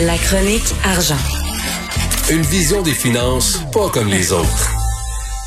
La 0.00 0.16
chronique 0.18 0.74
argent. 0.84 1.16
Une 2.30 2.42
vision 2.42 2.82
des 2.82 2.92
finances 2.92 3.60
pas 3.72 3.88
comme 3.88 4.08
les 4.08 4.32
autres. 4.32 4.70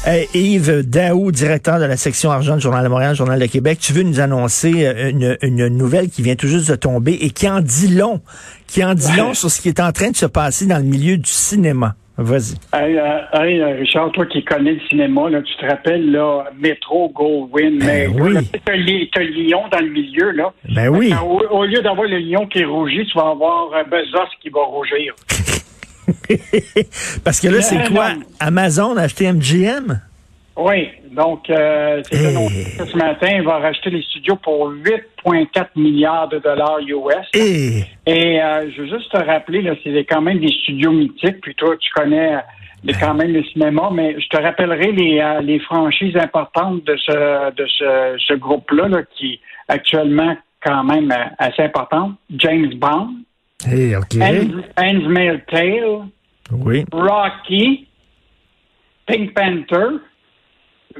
Hey, 0.05 0.27
Yves 0.33 0.83
Daou, 0.83 1.31
directeur 1.31 1.79
de 1.79 1.85
la 1.85 1.97
section 1.97 2.31
argent 2.31 2.55
du 2.55 2.61
Journal 2.61 2.83
de 2.83 2.89
Montréal, 2.89 3.15
Journal 3.15 3.39
de 3.39 3.45
Québec, 3.45 3.79
tu 3.81 3.93
veux 3.93 4.03
nous 4.03 4.19
annoncer 4.19 4.85
euh, 4.87 5.09
une, 5.09 5.37
une 5.41 5.67
nouvelle 5.67 6.09
qui 6.09 6.21
vient 6.21 6.35
tout 6.35 6.47
juste 6.47 6.69
de 6.69 6.75
tomber 6.75 7.13
et 7.13 7.29
qui 7.29 7.49
en 7.49 7.61
dit 7.61 7.89
long, 7.89 8.21
qui 8.67 8.83
en 8.83 8.93
dit 8.93 9.11
long 9.15 9.33
sur 9.33 9.51
ce 9.51 9.61
qui 9.61 9.67
est 9.67 9.79
en 9.79 9.91
train 9.91 10.11
de 10.11 10.15
se 10.15 10.25
passer 10.25 10.65
dans 10.65 10.77
le 10.77 10.83
milieu 10.83 11.17
du 11.17 11.29
cinéma. 11.29 11.95
Vas-y. 12.17 12.55
Hey, 12.73 12.97
euh, 12.97 13.19
hey, 13.33 13.61
euh, 13.61 13.75
Richard, 13.79 14.11
toi 14.11 14.25
qui 14.25 14.43
connais 14.43 14.73
le 14.73 14.79
cinéma, 14.89 15.29
là, 15.29 15.41
tu 15.43 15.55
te 15.55 15.65
rappelles, 15.67 16.11
là, 16.11 16.45
Metro 16.57 17.09
Goldwyn, 17.09 17.77
mais 17.77 18.07
oui. 18.07 18.49
t'as 18.65 18.75
le 18.75 19.43
lion 19.43 19.61
dans 19.71 19.79
le 19.79 19.89
milieu, 19.89 20.31
là. 20.31 20.51
Ben 20.67 20.89
oui. 20.89 21.13
Au, 21.23 21.39
au 21.57 21.65
lieu 21.65 21.79
d'avoir 21.81 22.07
le 22.07 22.17
lion 22.17 22.47
qui 22.47 22.63
rougit, 22.63 23.05
tu 23.05 23.17
vas 23.17 23.29
avoir 23.29 23.71
euh, 23.73 23.83
Bezos 23.83 24.29
qui 24.41 24.49
va 24.49 24.61
rougir. 24.61 25.13
Parce 27.23 27.39
que 27.39 27.49
là, 27.49 27.61
c'est 27.61 27.87
quoi? 27.91 28.13
Amazon 28.39 28.97
a 28.97 29.03
acheté 29.03 29.31
MGM? 29.31 30.01
Oui, 30.57 30.89
donc 31.11 31.49
euh, 31.49 32.01
c'est 32.05 32.17
Hey. 32.17 32.25
annoncé 32.35 32.77
que 32.77 32.85
ce 32.85 32.97
matin, 32.97 33.27
il 33.35 33.43
va 33.43 33.59
racheter 33.59 33.91
les 33.91 34.01
studios 34.01 34.35
pour 34.37 34.71
8,4 34.71 35.67
milliards 35.75 36.27
de 36.29 36.39
dollars 36.39 36.79
US. 36.79 37.27
Et 37.35 37.83
Et 38.07 38.41
euh, 38.41 38.69
je 38.71 38.81
veux 38.81 38.87
juste 38.97 39.11
te 39.11 39.17
rappeler, 39.23 39.61
là, 39.61 39.73
c'est 39.83 40.03
quand 40.05 40.21
même 40.21 40.39
des 40.39 40.51
studios 40.63 40.91
mythiques, 40.91 41.41
puis 41.41 41.53
toi, 41.55 41.75
tu 41.79 41.91
connais 41.93 42.35
euh, 42.35 42.39
les- 42.83 42.93
quand 42.93 43.13
même 43.13 43.33
le 43.33 43.43
cinéma, 43.43 43.89
mais 43.93 44.19
je 44.19 44.27
te 44.29 44.37
rappellerai 44.41 44.91
les, 44.93 45.19
euh, 45.19 45.41
les 45.41 45.59
franchises 45.59 46.15
importantes 46.17 46.83
de 46.85 46.95
ce 46.97 47.51
de 47.53 47.65
ce, 47.67 48.15
ce 48.27 48.33
groupe-là, 48.33 48.87
là, 48.87 49.03
qui 49.15 49.39
actuellement 49.67 50.35
quand 50.63 50.83
même 50.83 51.11
euh, 51.11 51.23
assez 51.37 51.61
importante. 51.61 52.13
James 52.35 52.73
Bond, 52.75 53.09
Eh, 53.71 53.95
OK. 53.95 54.15
Hans- 54.19 54.63
Handmaid's 54.83 55.45
Tale, 55.51 56.07
Oui. 56.51 56.83
Rocky, 56.91 57.87
Pink 59.05 59.33
Panther, 59.33 59.97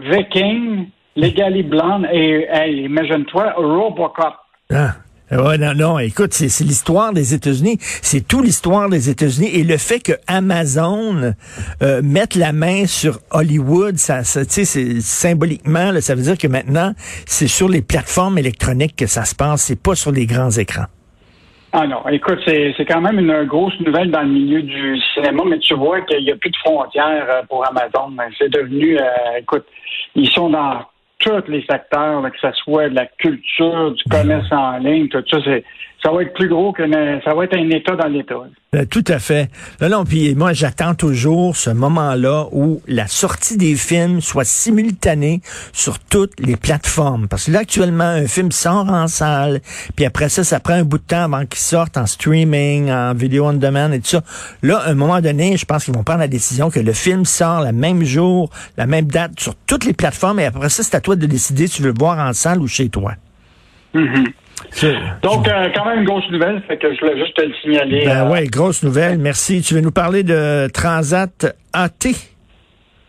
Viking, 0.01 0.87
Legally 1.15 1.63
Blonde 1.63 2.07
et, 2.11 2.47
imagine-toi, 2.83 3.53
Robocop. 3.57 4.33
Ah. 4.71 4.95
Non, 5.29 5.73
non, 5.75 5.99
écoute, 5.99 6.33
c'est 6.33 6.63
l'histoire 6.63 7.11
des 7.11 7.33
États-Unis. 7.33 7.77
C'est 7.81 8.25
tout 8.25 8.41
l'histoire 8.41 8.89
des 8.89 9.09
États-Unis. 9.09 9.49
Et 9.53 9.63
le 9.63 9.75
fait 9.75 9.99
que 9.99 10.13
Amazon 10.25 11.33
euh, 11.81 12.01
mette 12.01 12.35
la 12.35 12.53
main 12.53 12.85
sur 12.85 13.19
Hollywood, 13.31 13.97
ça, 13.97 14.23
ça 14.23 14.45
tu 14.45 14.53
sais, 14.53 14.65
c'est 14.65 15.01
symboliquement, 15.01 15.91
là, 15.91 15.99
ça 15.99 16.15
veut 16.15 16.21
dire 16.21 16.37
que 16.37 16.47
maintenant, 16.47 16.93
c'est 17.25 17.47
sur 17.47 17.67
les 17.67 17.81
plateformes 17.81 18.37
électroniques 18.37 18.95
que 18.95 19.05
ça 19.05 19.25
se 19.25 19.35
passe, 19.35 19.63
c'est 19.63 19.81
pas 19.81 19.95
sur 19.95 20.13
les 20.13 20.25
grands 20.25 20.51
écrans. 20.51 20.85
Ah 21.79 21.85
non, 21.85 22.01
écoute, 22.09 22.39
c'est 22.43 22.73
c'est 22.75 22.85
quand 22.85 23.01
même 23.01 23.19
une 23.19 23.43
grosse 23.43 23.79
nouvelle 23.81 24.09
dans 24.09 24.23
le 24.23 24.29
milieu 24.29 24.63
du 24.63 24.99
cinéma, 25.13 25.43
mais 25.45 25.59
tu 25.59 25.75
vois 25.75 26.01
qu'il 26.01 26.23
n'y 26.23 26.31
a 26.31 26.35
plus 26.35 26.49
de 26.49 26.57
frontières 26.57 27.27
euh, 27.29 27.43
pour 27.47 27.63
Amazon. 27.67 28.17
C'est 28.39 28.49
devenu, 28.49 28.97
euh, 28.97 29.03
écoute, 29.37 29.63
ils 30.15 30.27
sont 30.31 30.49
dans 30.49 30.81
tous 31.19 31.43
les 31.47 31.63
secteurs, 31.69 32.23
que 32.23 32.39
ce 32.41 32.51
soit 32.63 32.89
de 32.89 32.95
la 32.95 33.05
culture, 33.05 33.91
du 33.91 34.03
commerce 34.09 34.51
en 34.51 34.79
ligne, 34.79 35.07
tout 35.09 35.23
ça, 35.29 35.37
c'est 35.45 35.63
ça 36.07 36.13
va 36.13 36.21
être 36.21 36.33
plus 36.35 36.47
gros 36.47 36.71
que 36.71 36.83
ça 37.25 37.33
va 37.33 37.43
être 37.43 37.57
un 37.57 37.69
État 37.69 37.97
dans 37.97 38.07
l'État. 38.07 38.35
Euh, 38.75 38.85
tout 38.89 39.03
à 39.09 39.19
fait. 39.19 39.49
Là, 39.81 39.89
non, 39.89 40.05
puis 40.05 40.35
moi, 40.35 40.53
j'attends 40.53 40.95
toujours 40.95 41.57
ce 41.57 41.69
moment-là 41.69 42.45
où 42.53 42.81
la 42.87 43.07
sortie 43.07 43.57
des 43.57 43.75
films 43.75 44.21
soit 44.21 44.45
simultanée 44.45 45.41
sur 45.73 45.99
toutes 45.99 46.39
les 46.39 46.55
plateformes. 46.55 47.27
Parce 47.27 47.47
que 47.47 47.51
là, 47.51 47.59
actuellement, 47.59 48.05
un 48.05 48.25
film 48.25 48.53
sort 48.53 48.89
en 48.89 49.07
salle, 49.07 49.59
puis 49.97 50.05
après 50.05 50.29
ça, 50.29 50.45
ça 50.45 50.61
prend 50.61 50.75
un 50.75 50.83
bout 50.85 50.97
de 50.97 51.03
temps 51.03 51.23
avant 51.23 51.45
qu'il 51.45 51.59
sorte 51.59 51.97
en 51.97 52.05
streaming, 52.05 52.89
en 52.89 53.13
vidéo 53.13 53.45
on 53.47 53.53
demand 53.53 53.91
et 53.91 53.99
tout 53.99 54.07
ça. 54.07 54.23
Là, 54.63 54.77
à 54.77 54.91
un 54.91 54.95
moment 54.95 55.19
donné, 55.19 55.57
je 55.57 55.65
pense 55.65 55.83
qu'ils 55.83 55.93
vont 55.93 56.03
prendre 56.03 56.21
la 56.21 56.29
décision 56.29 56.69
que 56.69 56.79
le 56.79 56.93
film 56.93 57.25
sort 57.25 57.65
le 57.65 57.73
même 57.73 58.05
jour, 58.05 58.49
la 58.77 58.85
même 58.85 59.07
date 59.07 59.37
sur 59.41 59.55
toutes 59.55 59.83
les 59.83 59.93
plateformes, 59.93 60.39
et 60.39 60.45
après 60.45 60.69
ça, 60.69 60.83
c'est 60.83 60.95
à 60.95 61.01
toi 61.01 61.17
de 61.17 61.25
décider 61.25 61.67
si 61.67 61.77
tu 61.77 61.81
veux 61.81 61.91
le 61.91 61.99
voir 61.99 62.17
en 62.17 62.31
salle 62.31 62.61
ou 62.61 62.67
chez 62.69 62.87
toi. 62.87 63.15
C'est- 63.93 63.99
Donc, 65.21 65.47
euh, 65.47 65.69
quand 65.75 65.85
même 65.85 65.99
une 65.99 66.05
grosse 66.05 66.29
nouvelle, 66.31 66.61
fait 66.67 66.77
que 66.77 66.93
je 66.93 66.99
voulais 66.99 67.17
juste 67.19 67.35
te 67.35 67.41
le 67.41 67.53
signaler. 67.61 68.05
Ben 68.05 68.27
euh, 68.27 68.31
ouais, 68.31 68.45
grosse 68.47 68.83
nouvelle. 68.83 69.17
Merci. 69.17 69.61
Tu 69.61 69.75
veux 69.75 69.81
nous 69.81 69.91
parler 69.91 70.23
de 70.23 70.67
Transat 70.73 71.55
AT? 71.73 72.09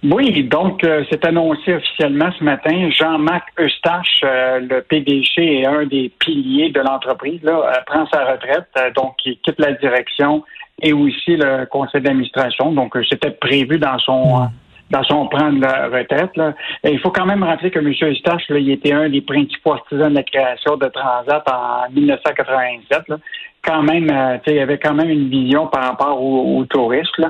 Oui, 0.05 0.45
donc 0.45 0.85
euh, 0.85 1.05
c'est 1.11 1.25
annoncé 1.25 1.75
officiellement 1.75 2.31
ce 2.39 2.45
matin. 2.45 2.89
Jean-Marc 2.91 3.49
Eustache, 3.59 4.21
euh, 4.23 4.61
le 4.61 4.81
PDG 4.83 5.61
et 5.61 5.67
un 5.67 5.87
des 5.87 6.13
piliers 6.21 6.71
de 6.71 6.81
l'entreprise, 6.81 7.43
là, 7.43 7.59
euh, 7.59 7.73
prend 7.85 8.07
sa 8.07 8.25
retraite, 8.25 8.69
donc 8.95 9.15
il 9.25 9.39
quitte 9.41 9.59
la 9.59 9.73
direction 9.73 10.45
et 10.81 10.93
aussi 10.93 11.37
le 11.37 11.67
conseil 11.67 12.01
d'administration. 12.01 12.71
Donc 12.71 12.97
c'était 13.09 13.33
prévu 13.33 13.79
dans 13.79 13.99
son 13.99 14.43
euh, 14.43 14.47
dans 14.91 15.03
son 15.05 15.27
plan 15.27 15.53
de 15.53 15.61
la 15.61 15.89
retraite. 15.89 16.37
Là. 16.37 16.55
Et 16.85 16.93
il 16.93 16.99
faut 17.01 17.11
quand 17.11 17.27
même 17.27 17.43
rappeler 17.43 17.71
que 17.71 17.79
M. 17.79 17.93
Eustache, 18.03 18.49
là, 18.49 18.59
il 18.59 18.71
était 18.71 18.93
un 18.93 19.09
des 19.09 19.21
principaux 19.21 19.73
artisans 19.73 20.11
de 20.11 20.15
la 20.15 20.23
création 20.23 20.77
de 20.77 20.87
Transat 20.87 21.45
en 21.51 21.91
1987. 21.93 23.09
Là 23.09 23.17
quand 23.65 23.83
même, 23.83 24.09
euh, 24.11 24.39
il 24.47 24.59
avait 24.61 24.79
quand 24.79 24.95
même 24.95 25.11
une 25.11 25.29
vision 25.29 25.67
par 25.67 25.85
rapport 25.85 26.23
aux, 26.23 26.59
aux 26.59 26.65
touristes. 26.65 27.21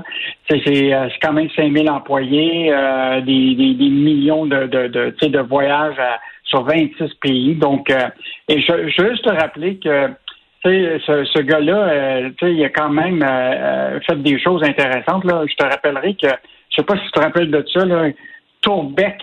C'est, 0.48 0.94
euh, 0.94 1.08
quand 1.20 1.32
même 1.32 1.48
5000 1.56 1.91
employés, 1.91 2.70
euh, 2.72 3.20
des, 3.22 3.54
des, 3.54 3.74
des 3.74 3.88
millions 3.88 4.47
de, 4.47 4.66
de, 4.66 4.86
de, 4.88 5.26
de 5.26 5.38
voyages 5.41 5.98
à- 5.98 6.18
sur 6.44 6.62
26 6.64 7.12
pays. 7.20 7.54
Donc, 7.56 7.91
euh, 7.91 8.08
et 8.48 8.60
je, 8.60 8.88
je 8.88 9.02
veux 9.02 9.10
juste 9.10 9.24
te 9.24 9.30
rappeler 9.34 9.76
que 9.78 10.08
ce, 10.64 11.24
ce 11.34 11.41
gars-là, 11.41 11.76
euh, 11.76 12.30
il 12.42 12.64
a 12.64 12.68
quand 12.70 12.91
même 12.91 13.22
euh, 13.22 13.26
euh, 13.97 14.00
fait 14.06 14.16
des 14.22 14.38
choses 14.41 14.62
intéressantes. 14.62 15.24
Là. 15.24 15.44
Je 15.47 15.54
te 15.54 15.64
rappellerai 15.64 16.14
que, 16.14 16.28
je 16.70 16.76
sais 16.76 16.82
pas 16.82 16.96
si 16.96 17.02
tu 17.04 17.10
te 17.12 17.20
rappelles 17.20 17.50
de 17.50 17.64
ça, 17.72 17.84
là, 17.84 18.08
Tourbec, 18.62 19.16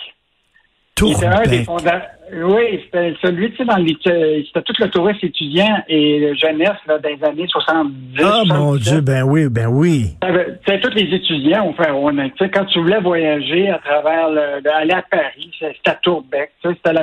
était 0.97 1.25
un 1.25 1.41
des 1.43 1.63
Tourbec. 1.63 1.65
fondateurs. 1.65 2.01
Oui, 2.33 2.81
c'était 2.85 3.13
celui, 3.21 3.51
tu 3.51 3.57
sais, 3.57 3.65
dans 3.65 3.75
les, 3.75 3.95
c'était 4.01 4.61
tout 4.63 4.73
le 4.79 4.89
touriste 4.89 5.23
étudiant 5.23 5.77
et 5.87 6.33
jeunesse 6.35 6.71
là, 6.87 6.97
dans 6.97 7.09
les 7.09 7.23
années 7.23 7.47
70. 7.47 8.19
Ah, 8.23 8.41
mon 8.47 8.71
77. 8.73 8.81
Dieu, 8.93 9.01
ben 9.01 9.21
oui, 9.23 9.47
ben 9.47 9.67
oui. 9.67 10.15
Tu 10.23 10.27
sais, 10.67 10.79
tous 10.79 10.89
les 10.95 11.13
étudiants 11.15 11.67
ont 11.67 11.73
fait 11.73 11.91
on 11.91 12.17
a- 12.17 12.27
sais, 12.39 12.49
quand 12.49 12.65
tu 12.65 12.79
voulais 12.79 12.99
voyager 12.99 13.69
à 13.69 13.77
travers 13.77 14.29
le, 14.31 14.67
aller 14.73 14.93
à 14.93 15.03
Paris, 15.03 15.51
c'était 15.59 15.77
à 15.91 15.93
Tourbec, 16.01 16.51
tu 16.63 16.69
sais, 16.69 16.75
c'était 16.83 16.99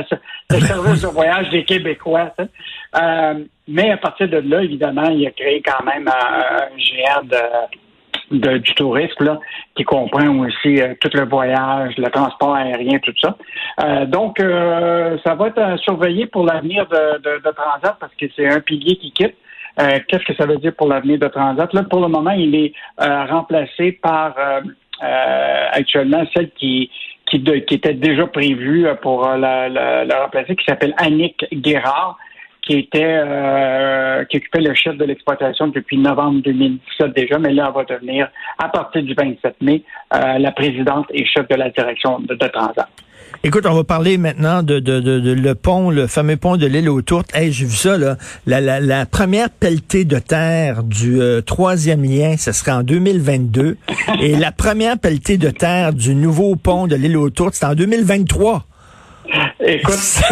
le 0.59 0.61
service 0.67 1.03
de 1.03 1.07
voyage 1.09 1.51
des 1.51 1.63
Québécois. 1.63 2.35
tu 2.37 2.45
sais. 2.45 2.51
Euh, 3.01 3.35
mais 3.69 3.93
à 3.93 3.97
partir 3.99 4.29
de 4.29 4.39
là, 4.39 4.61
évidemment, 4.65 5.09
il 5.09 5.25
a 5.25 5.31
créé 5.31 5.63
quand 5.63 5.85
même 5.85 6.09
un, 6.09 6.13
un 6.65 6.79
géant 6.79 7.23
de, 7.23 7.37
du 8.33 8.75
tourisme, 8.75 9.25
là, 9.25 9.41
qui 9.77 9.85
comprend 9.85 10.29
aussi 10.41 10.81
euh, 10.81 10.95
tout 11.01 11.11
le 11.13 11.25
voyage, 11.25 11.97
le 11.97 12.11
transport 12.11 12.55
aérien, 12.55 12.99
tout 12.99 13.13
ça. 13.21 13.37
Euh, 13.83 14.07
donc, 14.07 14.41
euh, 14.41 15.17
ça 15.25 15.35
va 15.35 15.49
être 15.49 15.79
surveillé 15.81 16.27
pour 16.27 16.45
l'avenir 16.45 16.87
de, 16.87 17.51
Transat 17.53 17.97
parce 18.01 18.15
que 18.15 18.27
c'est 18.35 18.49
un 18.49 18.61
pilier 18.61 18.97
qui 18.97 19.13
quitte. 19.13 19.35
Qu'est-ce 19.77 20.25
que 20.25 20.35
ça 20.35 20.45
veut 20.45 20.59
dire 20.59 20.75
pour 20.75 20.89
l'avenir 20.89 21.19
de 21.19 21.29
Transat? 21.29 21.73
Là, 21.73 21.83
pour 21.85 22.01
le 22.01 22.09
moment, 22.09 22.33
il 22.33 22.55
est 22.55 22.73
remplacé 22.99 23.93
par 23.93 24.35
actuellement 25.73 26.25
celle 26.35 26.51
qui 26.51 26.91
qui, 27.27 27.37
était 27.71 27.95
déjà 27.95 28.27
prévue 28.27 28.87
pour 29.01 29.27
la, 29.27 29.71
la, 29.71 30.05
la 30.05 30.23
remplacer, 30.23 30.55
qui 30.55 30.67
s'appelle 30.67 30.95
Annick 30.99 31.47
Guérard, 31.51 32.19
qui 32.63 32.79
était 32.79 33.03
euh, 33.05 34.25
qui 34.27 34.37
occupait 34.39 34.61
le 34.61 34.75
chef 34.75 34.97
de 34.97 35.05
l'exploitation 35.05 35.69
depuis 35.69 35.99
novembre 35.99 36.43
2017 36.43 37.15
déjà, 37.15 37.39
mais 37.39 37.53
là, 37.53 37.67
elle 37.69 37.75
va 37.75 37.85
devenir, 37.85 38.29
à 38.59 38.69
partir 38.69 39.03
du 39.03 39.15
27 39.15 39.57
mai, 39.61 39.83
euh, 40.15 40.39
la 40.39 40.53
présidente 40.53 41.07
et 41.13 41.25
chef 41.27 41.49
de 41.49 41.57
la 41.57 41.71
direction 41.71 42.21
de, 42.21 42.35
de 42.35 42.47
Transat. 42.49 42.89
Écoute, 43.45 43.67
on 43.67 43.75
va 43.75 43.83
parler 43.83 44.19
maintenant 44.19 44.63
de, 44.63 44.79
de, 44.79 45.01
de, 45.01 45.19
de 45.19 45.33
le 45.33 45.55
pont, 45.57 45.91
le 45.91 46.07
fameux 46.07 46.37
pont 46.37 46.57
de 46.57 46.67
l'île 46.67 46.89
aux 46.89 47.03
Tourtes. 47.03 47.35
Hey, 47.35 47.51
j'ai 47.51 47.65
vu 47.65 47.75
ça, 47.75 47.99
là. 47.99 48.17
La, 48.47 48.61
la, 48.61 48.79
la 48.79 49.05
première 49.05 49.51
pelletée 49.51 50.05
de 50.05 50.21
terre 50.21 50.85
du 50.85 51.21
euh, 51.21 51.41
troisième 51.41 52.05
lien, 52.05 52.37
ce 52.37 52.53
sera 52.53 52.79
en 52.79 52.83
2022. 52.85 53.79
et 54.21 54.37
la 54.37 54.53
première 54.53 54.97
pelletée 54.97 55.39
de 55.39 55.51
terre 55.51 55.93
du 55.93 56.15
nouveau 56.15 56.55
pont 56.55 56.87
de 56.87 56.95
l'île 56.95 57.17
aux 57.17 57.31
Tourtes, 57.31 57.55
c'est 57.55 57.67
en 57.67 57.75
2023. 57.75 58.65
Écoute, 59.61 59.95
si 59.95 60.23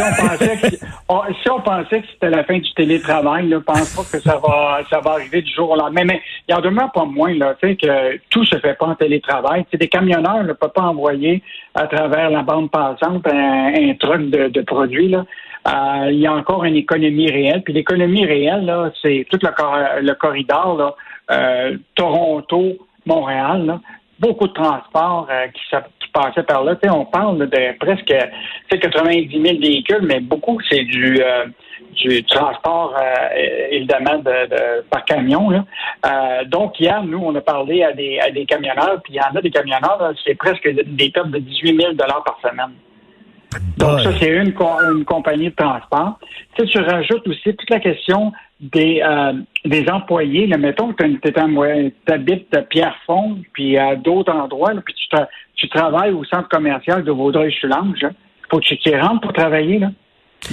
on 1.50 1.60
pensait 1.60 2.00
que, 2.00 2.06
c'était 2.12 2.30
la 2.30 2.44
fin 2.44 2.58
du 2.58 2.72
télétravail, 2.74 3.46
ne 3.46 3.58
pense 3.58 3.94
pas 3.94 4.02
que 4.02 4.22
ça 4.22 4.38
va, 4.38 4.80
ça 4.90 5.00
va 5.00 5.12
arriver 5.12 5.42
du 5.42 5.52
jour 5.52 5.70
au 5.70 5.76
lendemain. 5.76 6.04
Mais 6.04 6.20
il 6.48 6.54
en 6.54 6.60
demeure 6.60 6.92
pas 6.92 7.04
moins, 7.04 7.32
là, 7.34 7.54
tu 7.60 7.68
sais, 7.68 7.76
que 7.76 8.18
tout 8.30 8.44
se 8.44 8.58
fait 8.58 8.74
pas 8.74 8.86
en 8.86 8.94
télétravail. 8.94 9.64
Des 9.72 9.88
camionneurs 9.88 10.44
ne 10.44 10.52
peuvent 10.52 10.72
pas 10.72 10.82
envoyer 10.82 11.42
à 11.74 11.86
travers 11.86 12.30
la 12.30 12.42
bande 12.42 12.70
passante 12.70 13.26
un, 13.26 13.94
truc 13.98 14.30
de, 14.30 14.48
de 14.48 14.60
produits, 14.62 15.08
là. 15.08 15.24
Euh, 15.68 16.10
il 16.10 16.18
y 16.20 16.26
a 16.26 16.32
encore 16.32 16.64
une 16.64 16.76
économie 16.76 17.30
réelle. 17.30 17.62
Puis 17.62 17.74
l'économie 17.74 18.24
réelle, 18.24 18.64
là, 18.64 18.90
c'est 19.02 19.26
tout 19.30 19.38
le, 19.42 19.50
cor- 19.50 20.00
le 20.00 20.14
corridor, 20.14 20.96
euh, 21.30 21.76
Toronto, 21.94 22.78
Montréal. 23.04 23.78
Beaucoup 24.18 24.48
de 24.48 24.54
transports 24.54 25.28
euh, 25.30 25.48
qui, 25.48 25.60
qui 26.10 26.22
passaient 26.22 26.42
par 26.42 26.64
là. 26.64 26.76
on 26.92 27.04
parle 27.04 27.38
de 27.38 27.78
presque 27.78 28.14
90 28.68 29.30
000 29.30 29.42
véhicules, 29.60 30.02
mais 30.02 30.20
beaucoup, 30.20 30.58
c'est 30.68 30.84
du, 30.84 31.20
euh, 31.22 31.46
du 31.94 32.22
transport, 32.24 32.94
euh, 32.96 33.68
évidemment, 33.70 34.18
de, 34.18 34.82
par 34.90 35.04
camion. 35.04 35.50
Euh, 35.52 36.44
donc, 36.46 36.78
hier, 36.80 37.02
nous, 37.02 37.18
on 37.18 37.34
a 37.34 37.40
parlé 37.40 37.82
à 37.82 37.92
des, 37.92 38.18
à 38.18 38.30
des 38.30 38.44
camionneurs, 38.44 39.00
puis 39.02 39.14
il 39.14 39.16
y 39.16 39.20
en 39.20 39.36
a 39.36 39.40
des 39.40 39.50
camionneurs, 39.50 40.12
c'est 40.24 40.34
presque 40.34 40.68
des 40.68 41.10
pertes 41.10 41.30
de 41.30 41.38
18 41.38 41.80
000 41.80 41.94
par 41.96 42.38
semaine. 42.42 42.72
Donc, 43.78 44.00
ça, 44.00 44.10
c'est 44.20 44.28
une, 44.28 44.54
une 44.96 45.04
compagnie 45.04 45.50
de 45.50 45.54
transport. 45.54 46.18
Tu, 46.54 46.66
sais, 46.66 46.70
tu 46.70 46.78
rajoutes 46.78 47.26
aussi 47.26 47.54
toute 47.56 47.70
la 47.70 47.80
question 47.80 48.32
des, 48.60 49.02
euh, 49.04 49.32
des 49.64 49.88
employés. 49.88 50.46
Là, 50.46 50.58
mettons 50.58 50.92
que 50.92 51.04
tu 51.04 52.12
habites 52.12 52.54
à 52.54 52.62
Pierrefonds, 52.62 53.38
puis 53.52 53.78
à 53.78 53.96
d'autres 53.96 54.32
endroits, 54.32 54.72
puis 54.84 54.94
tu, 54.94 55.16
tu 55.56 55.68
travailles 55.68 56.12
au 56.12 56.24
centre 56.24 56.48
commercial 56.48 57.04
de 57.04 57.10
Vaudreuil-Soulanges. 57.10 58.02
Il 58.02 58.46
faut 58.50 58.58
que 58.58 58.64
tu 58.64 58.78
t'y 58.78 58.94
rentres 58.96 59.20
pour 59.20 59.32
travailler. 59.32 59.78
Là. 59.78 59.90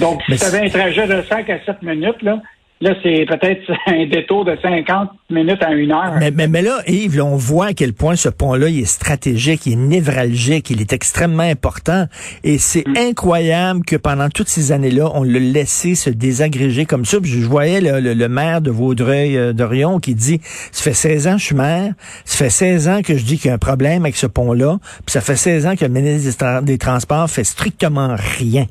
Donc, 0.00 0.22
si 0.28 0.38
tu 0.38 0.44
avais 0.44 0.66
un 0.66 0.68
trajet 0.68 1.06
de 1.06 1.22
5 1.22 1.50
à 1.50 1.64
7 1.64 1.82
minutes, 1.82 2.22
là, 2.22 2.40
Là, 2.80 2.94
c'est 3.02 3.26
peut-être 3.26 3.70
un 3.86 4.06
détour 4.06 4.44
de 4.44 4.56
50 4.60 5.10
minutes 5.30 5.62
à 5.62 5.72
une 5.72 5.90
heure. 5.90 6.14
Mais, 6.18 6.46
mais, 6.46 6.62
là, 6.62 6.78
Yves, 6.86 7.20
on 7.20 7.36
voit 7.36 7.66
à 7.66 7.72
quel 7.74 7.92
point 7.92 8.14
ce 8.14 8.28
pont-là 8.28 8.68
il 8.68 8.80
est 8.80 8.84
stratégique, 8.84 9.66
il 9.66 9.72
est 9.72 9.76
névralgique, 9.76 10.70
il 10.70 10.80
est 10.80 10.92
extrêmement 10.92 11.42
important. 11.42 12.06
Et 12.44 12.58
c'est 12.58 12.86
mm. 12.86 12.96
incroyable 12.96 13.84
que 13.84 13.96
pendant 13.96 14.28
toutes 14.28 14.48
ces 14.48 14.70
années-là, 14.70 15.10
on 15.14 15.24
l'a 15.24 15.40
laissé 15.40 15.94
se 15.94 16.10
désagréger 16.10 16.86
comme 16.86 17.04
ça. 17.04 17.18
je 17.22 17.46
voyais 17.46 17.80
le, 17.80 18.28
maire 18.28 18.60
de 18.60 18.70
Vaudreuil-Dorion 18.70 19.96
euh, 19.96 20.00
qui 20.00 20.14
dit, 20.14 20.40
ça 20.70 20.84
fait 20.84 20.92
16 20.92 21.26
ans 21.26 21.32
que 21.32 21.38
je 21.38 21.44
suis 21.44 21.56
maire, 21.56 21.94
ça 22.24 22.44
fait 22.44 22.50
16 22.50 22.88
ans 22.88 23.02
que 23.02 23.16
je 23.16 23.24
dis 23.24 23.38
qu'il 23.38 23.48
y 23.48 23.50
a 23.50 23.54
un 23.54 23.58
problème 23.58 24.02
avec 24.02 24.16
ce 24.16 24.26
pont-là, 24.26 24.78
puis 25.04 25.12
ça 25.12 25.20
fait 25.20 25.36
16 25.36 25.66
ans 25.66 25.76
que 25.76 25.84
le 25.84 25.90
ministre 25.90 26.62
des 26.62 26.78
Transports 26.78 27.28
fait 27.28 27.44
strictement 27.44 28.14
rien. 28.38 28.66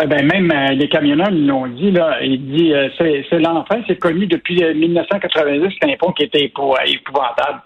Eh 0.00 0.06
ben 0.06 0.24
même 0.26 0.52
euh, 0.52 0.74
les 0.74 0.88
camionneurs 0.88 1.30
l'ont 1.32 1.66
dit 1.66 1.90
là, 1.90 2.18
il 2.22 2.46
dit 2.46 2.72
euh, 2.72 2.88
c'est 2.96 3.38
l'enfer, 3.40 3.82
c'est 3.88 3.98
connu 3.98 4.26
depuis 4.26 4.62
1990, 4.62 5.64
euh, 5.64 5.68
c'est 5.80 5.92
un 5.92 5.96
pont 5.96 6.12
qui 6.12 6.22
était 6.22 6.44
épouvantable. 6.44 7.62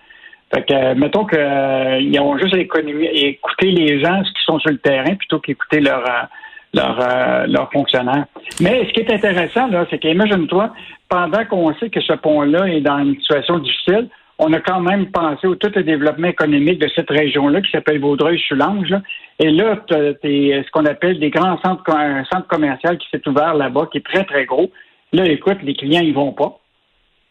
Fait 0.54 0.62
que 0.66 0.94
mettons 0.94 1.26
qu'ils 1.26 2.20
ont 2.20 2.38
juste 2.38 2.54
écouté 2.54 3.70
les 3.70 4.00
gens 4.02 4.22
qui 4.22 4.44
sont 4.44 4.58
sur 4.60 4.70
le 4.70 4.78
terrain 4.78 5.14
plutôt 5.14 5.40
qu'écouter 5.40 5.80
leurs 5.80 6.28
leur, 6.74 7.46
leur 7.48 7.70
fonctionnaires. 7.70 8.24
Mais 8.60 8.86
ce 8.86 8.92
qui 8.92 9.00
est 9.00 9.12
intéressant, 9.12 9.66
là, 9.68 9.86
c'est 9.90 9.98
qu'imagine-toi, 9.98 10.72
pendant 11.10 11.44
qu'on 11.44 11.74
sait 11.74 11.90
que 11.90 12.00
ce 12.00 12.14
pont-là 12.14 12.66
est 12.66 12.80
dans 12.80 12.98
une 12.98 13.14
situation 13.16 13.58
difficile, 13.58 14.08
on 14.44 14.52
a 14.52 14.60
quand 14.60 14.80
même 14.80 15.10
pensé 15.10 15.46
au 15.46 15.54
tout 15.54 15.70
le 15.74 15.84
développement 15.84 16.26
économique 16.26 16.80
de 16.80 16.88
cette 16.94 17.10
région-là 17.10 17.60
qui 17.60 17.70
s'appelle 17.70 18.00
Vaudreuil-Soulanges. 18.00 18.96
Et 19.38 19.50
là, 19.50 19.76
tu 19.86 19.94
as 19.94 20.14
ce 20.22 20.70
qu'on 20.72 20.84
appelle 20.84 21.20
des 21.20 21.30
grands 21.30 21.60
centres, 21.62 21.88
un 21.94 22.24
centre 22.24 22.48
commercial 22.48 22.98
qui 22.98 23.06
s'est 23.10 23.26
ouvert 23.28 23.54
là-bas, 23.54 23.88
qui 23.92 23.98
est 23.98 24.06
très, 24.06 24.24
très 24.24 24.44
gros. 24.44 24.70
Là, 25.12 25.26
écoute, 25.26 25.58
les 25.62 25.74
clients, 25.74 26.02
ils 26.02 26.14
vont 26.14 26.32
pas. 26.32 26.58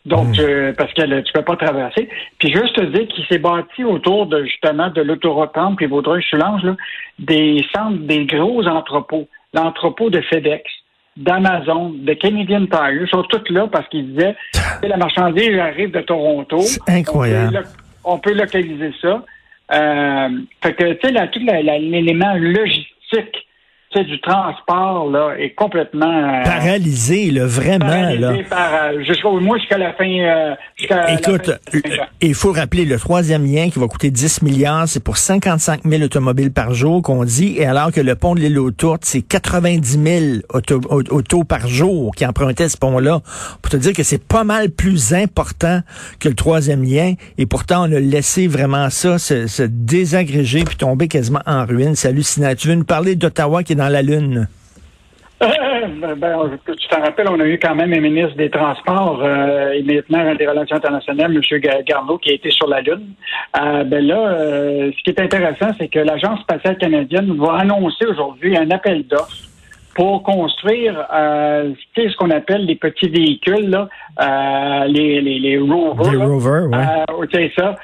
Donc, 0.05 0.37
mmh. 0.37 0.41
euh, 0.41 0.73
parce 0.75 0.93
que 0.93 1.01
là, 1.01 1.21
tu 1.21 1.33
peux 1.33 1.43
pas 1.43 1.57
traverser. 1.57 2.09
Puis 2.39 2.51
juste 2.51 2.75
te 2.75 2.81
dire 2.81 3.07
qu'il 3.07 3.25
s'est 3.25 3.39
bâti 3.39 3.83
autour 3.83 4.25
de 4.27 4.45
justement 4.45 4.89
de 4.89 5.01
l'autoroute 5.01 5.51
et 5.81 5.85
Vaudreuil-Soulanges, 5.87 6.75
des 7.19 7.63
centres, 7.75 7.99
des 7.99 8.25
gros 8.25 8.65
entrepôts. 8.67 9.27
L'entrepôt 9.53 10.09
de 10.09 10.21
FedEx, 10.21 10.63
d'Amazon, 11.17 11.89
de 11.89 12.13
Canadian 12.13 12.65
Tire, 12.65 13.07
sont 13.09 13.23
tous 13.23 13.51
là 13.51 13.67
parce 13.71 13.87
qu'ils 13.89 14.13
disaient 14.13 14.35
la 14.83 14.97
marchandise 14.97 15.57
arrive 15.57 15.91
de 15.91 16.01
Toronto. 16.01 16.59
C'est 16.61 16.89
incroyable. 16.89 17.63
On 18.03 18.17
peut, 18.17 18.33
localiser 18.33 18.93
ça. 19.01 19.23
Euh, 19.73 20.29
fait 20.63 20.73
que, 20.73 20.93
tu 20.93 21.13
sais, 21.13 21.27
tout 21.31 21.39
l'élément 21.39 22.33
logistique 22.33 23.47
du 23.99 24.19
transport 24.21 25.09
là, 25.09 25.35
est 25.37 25.53
complètement 25.53 26.05
euh, 26.05 26.43
paralysé, 26.43 27.29
là, 27.31 27.45
vraiment. 27.45 27.79
Paralysé 27.79 28.43
Par, 28.49 28.73
euh, 28.73 29.03
jusqu'au 29.03 29.39
moins 29.39 29.57
jusqu'à 29.57 29.77
la 29.77 29.93
fin. 29.93 30.09
Euh, 30.09 30.55
Écoute, 31.09 31.51
il 32.21 32.33
faut 32.33 32.51
rappeler 32.51 32.85
le 32.85 32.97
troisième 32.97 33.45
lien 33.45 33.69
qui 33.69 33.79
va 33.79 33.87
coûter 33.87 34.09
10 34.09 34.41
milliards, 34.41 34.87
c'est 34.87 35.03
pour 35.03 35.17
55 35.17 35.81
000 35.85 36.03
automobiles 36.03 36.51
par 36.51 36.73
jour 36.73 37.01
qu'on 37.01 37.23
dit, 37.23 37.55
et 37.57 37.65
alors 37.65 37.91
que 37.91 38.01
le 38.01 38.15
pont 38.15 38.33
de 38.33 38.39
l'île 38.39 38.59
aux 38.59 38.71
Tourtes, 38.71 39.03
c'est 39.03 39.21
90 39.21 39.99
000 40.03 40.25
autos 41.09 41.43
par 41.43 41.67
jour 41.67 42.15
qui 42.15 42.25
empruntaient 42.25 42.69
ce 42.69 42.77
pont-là. 42.77 43.21
Pour 43.61 43.71
te 43.71 43.77
dire 43.77 43.93
que 43.93 44.03
c'est 44.03 44.23
pas 44.23 44.43
mal 44.43 44.69
plus 44.69 45.13
important 45.13 45.81
que 46.19 46.29
le 46.29 46.35
troisième 46.35 46.83
lien, 46.83 47.13
et 47.37 47.45
pourtant 47.45 47.89
on 47.89 47.93
a 47.93 47.99
laissé 47.99 48.47
vraiment 48.47 48.89
ça 48.89 49.17
se, 49.17 49.47
se 49.47 49.63
désagréger 49.63 50.63
puis 50.63 50.77
tomber 50.77 51.07
quasiment 51.07 51.41
en 51.45 51.65
ruine. 51.65 51.95
C'est 51.95 52.07
hallucinant. 52.07 52.53
Tu 52.55 52.69
veux 52.69 52.75
nous 52.75 52.83
parler 52.83 53.15
d'Ottawa 53.15 53.63
qui 53.63 53.73
est 53.73 53.75
dans 53.75 53.80
la 53.89 54.01
Lune? 54.01 54.47
Ben, 55.39 56.13
ben, 56.17 56.51
tu 56.67 56.87
t'en 56.87 57.01
rappelles, 57.01 57.27
on 57.27 57.39
a 57.39 57.45
eu 57.45 57.57
quand 57.57 57.73
même 57.73 57.91
un 57.93 57.99
ministre 57.99 58.35
des 58.35 58.51
Transports 58.51 59.21
euh, 59.23 59.71
et 59.71 59.83
maintenant 59.83 60.35
des 60.35 60.45
Relations 60.45 60.75
internationales, 60.75 61.35
M. 61.35 61.61
Garneau, 61.83 62.19
qui 62.19 62.29
a 62.29 62.33
été 62.33 62.51
sur 62.51 62.67
la 62.67 62.81
Lune. 62.81 63.15
Euh, 63.59 63.83
ben 63.83 64.05
là, 64.05 64.19
euh, 64.19 64.91
ce 64.95 65.03
qui 65.03 65.09
est 65.09 65.19
intéressant, 65.19 65.71
c'est 65.79 65.87
que 65.87 65.97
l'Agence 65.97 66.41
spatiale 66.41 66.77
canadienne 66.77 67.35
va 67.39 67.53
annoncer 67.55 68.05
aujourd'hui 68.05 68.55
un 68.55 68.69
appel 68.69 69.07
d'offres 69.07 69.47
pour 69.95 70.21
construire 70.21 71.07
euh, 71.11 71.73
ce 71.95 72.15
qu'on 72.17 72.29
appelle 72.29 72.67
les 72.67 72.75
petits 72.75 73.09
véhicules, 73.09 73.67
là, 73.67 73.89
euh, 74.21 74.85
les, 74.85 75.21
les, 75.21 75.39
les 75.39 75.57
rovers. 75.57 76.11
Les 76.11 76.23
rovers, 76.23 76.67
c'est 77.33 77.51
ça, 77.57 77.75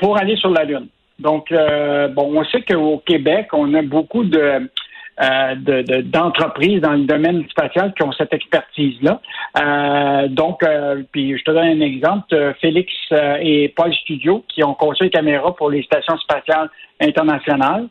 pour 0.00 0.18
aller 0.18 0.34
sur 0.34 0.50
la 0.50 0.64
Lune. 0.64 0.88
Donc, 1.20 1.54
bon, 2.16 2.32
on 2.34 2.44
sait 2.46 2.62
qu'au 2.62 3.00
Québec, 3.06 3.46
on 3.52 3.72
a 3.74 3.82
beaucoup 3.82 4.24
de 4.24 4.68
euh, 5.20 5.54
d'entreprises 6.02 6.80
dans 6.80 6.92
le 6.92 7.04
domaine 7.04 7.44
spatial 7.50 7.92
qui 7.94 8.02
ont 8.02 8.12
cette 8.12 8.32
expertise-là. 8.32 9.20
Euh, 9.60 10.28
donc, 10.28 10.62
euh, 10.62 11.02
puis 11.12 11.36
je 11.36 11.44
te 11.44 11.50
donne 11.50 11.66
un 11.66 11.80
exemple, 11.80 12.54
Félix 12.60 12.90
et 13.40 13.72
Paul 13.76 13.92
Studio 13.92 14.44
qui 14.48 14.64
ont 14.64 14.74
conçu 14.74 15.04
les 15.04 15.10
caméras 15.10 15.54
pour 15.54 15.68
les 15.70 15.82
stations 15.82 16.16
spatiales 16.18 16.70
internationales. 17.00 17.88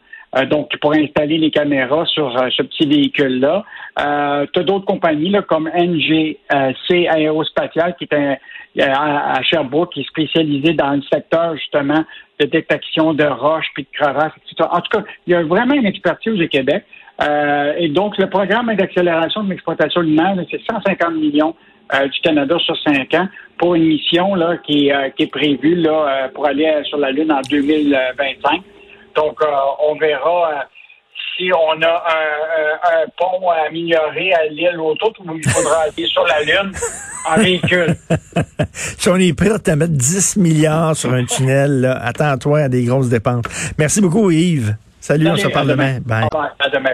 donc, 0.50 0.76
pour 0.78 0.94
installer 0.94 1.38
les 1.38 1.52
caméras 1.52 2.06
sur 2.06 2.32
ce 2.56 2.62
petit 2.62 2.86
véhicule-là. 2.86 3.64
Euh, 4.00 4.46
tu 4.54 4.60
as 4.60 4.64
d'autres 4.64 4.86
compagnies 4.86 5.30
là, 5.30 5.42
comme 5.42 5.70
NGC 5.70 7.08
Aérospatial, 7.08 7.96
qui 7.98 8.06
est 8.06 8.82
à, 8.82 9.42
Sherbrooke, 9.44 9.94
qui 9.94 10.02
est 10.02 10.08
spécialisé 10.08 10.74
dans 10.74 10.92
le 10.92 11.02
secteur 11.12 11.56
justement 11.56 12.04
de 12.40 12.46
détection 12.46 13.14
de 13.14 13.26
roches 13.26 13.70
puis 13.74 13.84
de 13.84 13.98
crevasses, 13.98 14.34
etc. 14.38 14.70
En 14.72 14.82
tout 14.82 15.00
cas, 15.00 15.04
il 15.26 15.34
y 15.34 15.36
a 15.36 15.44
vraiment 15.44 15.74
une 15.74 15.88
expertise 15.88 16.40
au 16.40 16.48
Québec. 16.48 16.84
Euh, 17.22 17.74
et 17.78 17.90
donc, 17.90 18.18
le 18.18 18.30
programme 18.30 18.74
d'accélération 18.76 19.44
de 19.44 19.50
l'exploitation 19.50 20.02
lunaire, 20.02 20.36
c'est 20.50 20.62
150 20.62 21.16
millions 21.16 21.56
euh, 21.94 22.08
du 22.08 22.20
Canada 22.22 22.56
sur 22.60 22.78
cinq 22.82 23.14
ans 23.14 23.28
pour 23.58 23.76
une 23.76 23.88
mission 23.88 24.36
là, 24.36 24.58
qui, 24.66 24.92
euh, 24.92 25.10
qui 25.10 25.24
est 25.24 25.32
prévue 25.32 25.76
là, 25.76 26.30
pour 26.34 26.46
aller 26.46 26.72
sur 26.86 26.98
la 26.98 27.12
Lune 27.12 27.32
en 27.32 27.42
2025. 27.42 28.62
Donc, 29.16 29.40
on 29.86 29.96
verra 29.96 30.66
si 31.36 31.52
on 31.54 31.82
a 31.82 31.88
un, 31.88 33.02
un, 33.02 33.06
pont 33.18 33.50
amélioré 33.50 34.32
à 34.34 34.46
l'île 34.48 34.80
autour 34.80 35.14
où 35.26 35.36
il 35.36 35.50
faudra 35.50 35.82
aller 35.98 36.08
sur 36.08 36.26
la 36.26 36.42
Lune 36.42 36.72
en 37.30 37.36
véhicule. 37.38 37.96
si 38.74 39.10
on 39.10 39.16
est 39.16 39.36
prêt 39.36 39.50
à 39.70 39.76
mettre 39.76 39.92
10 39.92 40.38
milliards 40.38 40.96
sur 40.96 41.14
un 41.14 41.26
tunnel, 41.26 41.98
attends-toi 42.02 42.62
à 42.62 42.70
des 42.70 42.86
grosses 42.86 43.10
dépenses. 43.10 43.44
Merci 43.78 44.00
beaucoup, 44.00 44.32
Yves. 44.32 44.76
Salut, 45.10 45.28
on 45.30 45.38
se 45.38 45.48
parle 45.48 45.70
demain. 45.70 46.00
Bye. 46.06 46.28
À 46.60 46.70
demain. 46.70 46.92